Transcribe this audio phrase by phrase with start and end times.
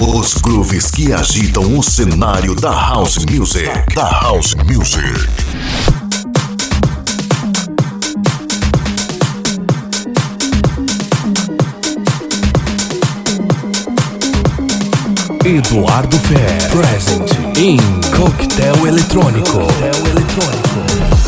[0.00, 3.68] Os grooves que agitam o cenário da House Music.
[3.94, 5.02] Da House Music.
[15.44, 17.78] Eduardo Fer, present in
[18.16, 19.58] Coquetel Eletrônico.
[19.58, 21.27] Coquetel Eletrônico.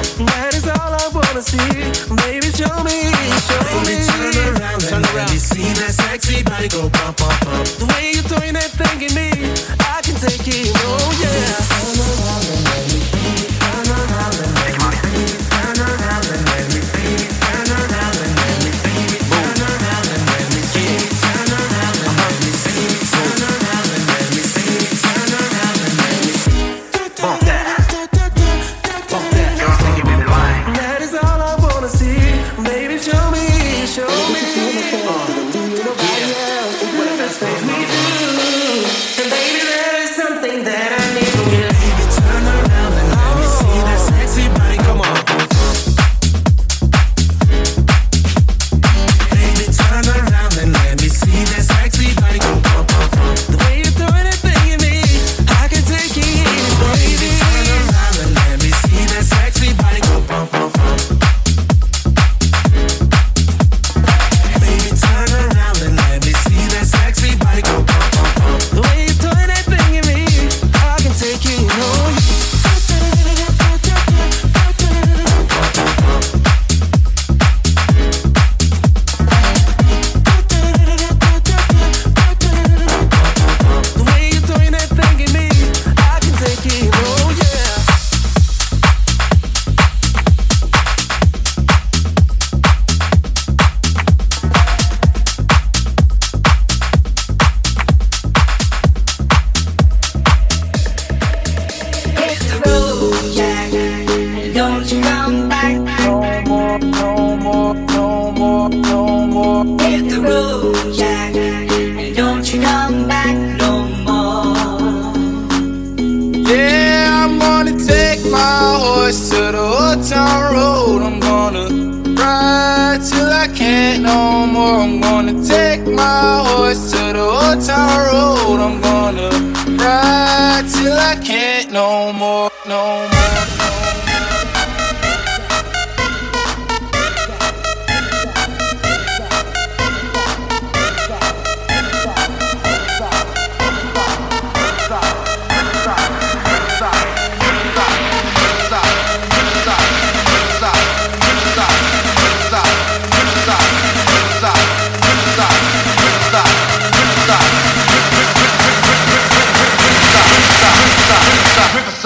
[0.00, 1.58] That is all I wanna see.
[2.24, 3.12] Baby, show me,
[3.48, 4.00] show me.
[4.88, 5.02] Turn.
[5.14, 7.66] Let me see that sexy body go pop, pop, pop.
[7.78, 8.79] The way you doing it.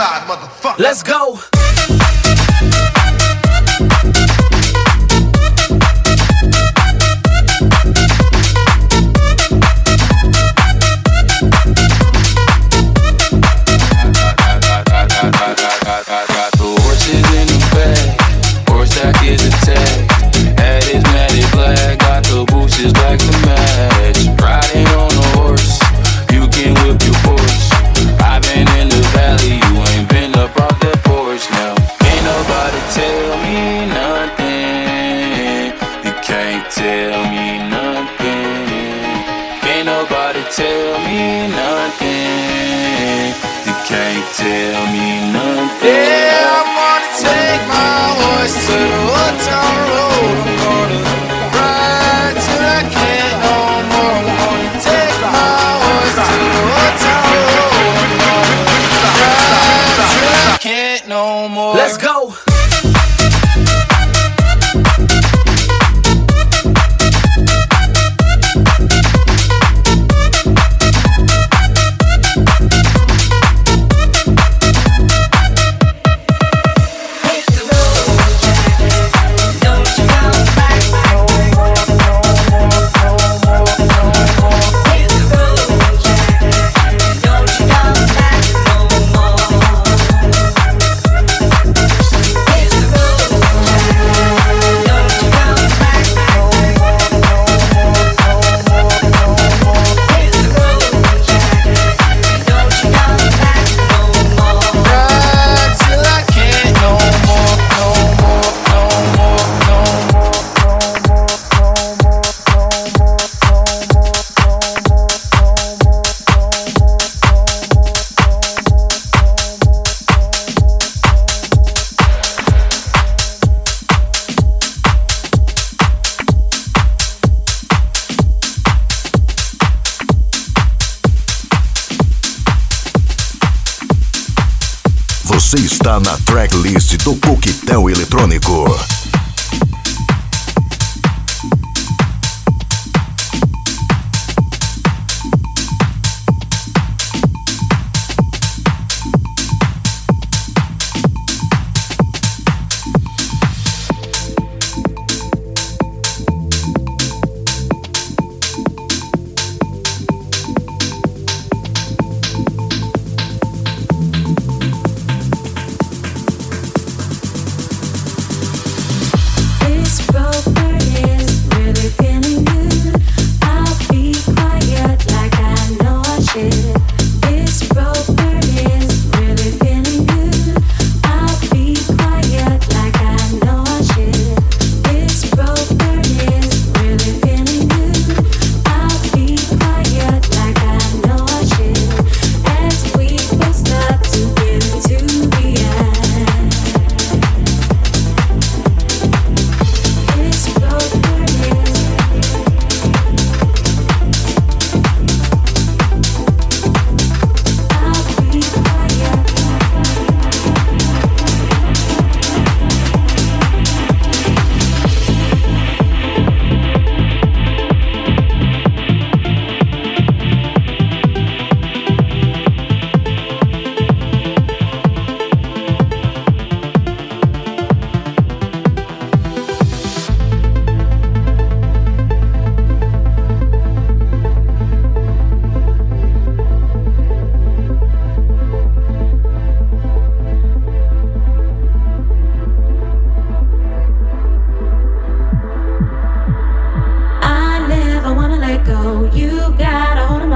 [0.05, 0.79] side, motherfucker.
[0.79, 1.54] Let's go.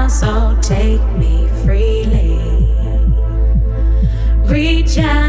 [0.09, 2.39] so take me freely.
[4.47, 5.28] Reach out.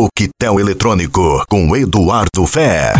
[0.00, 2.94] Coquetel Eletrônico com Eduardo Fé.